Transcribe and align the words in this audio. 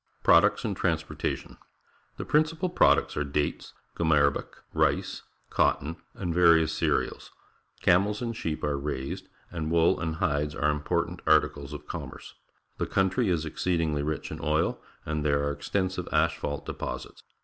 Products 0.23 0.65
and 0.65 0.75
Transportation.— 0.75 1.59
The 2.17 2.25
prin 2.25 2.43
cipal 2.43 2.73
products 2.73 3.15
are 3.15 3.23
dates, 3.23 3.75
gumarabic, 3.95 4.47
rice, 4.73 5.21
cotton, 5.51 5.97
and 6.15 6.33
various 6.33 6.73
cereals. 6.73 7.31
Camels 7.81 8.19
and 8.19 8.35
sheep 8.35 8.63
are 8.63 8.79
raised, 8.79 9.27
and 9.51 9.69
wool 9.69 9.99
and 9.99 10.15
hides 10.15 10.55
are 10.55 10.71
im 10.71 10.81
portant 10.81 11.19
articles 11.27 11.71
of 11.71 11.85
commerce. 11.85 12.33
The 12.79 12.87
country 12.87 13.29
is 13.29 13.45
exceedingly 13.45 14.01
rich 14.01 14.31
in 14.31 14.39
oil, 14.41 14.81
and 15.05 15.23
there 15.23 15.43
are 15.47 15.51
extensive 15.51 16.09
asphalt 16.11 16.65
deposits. 16.65 17.21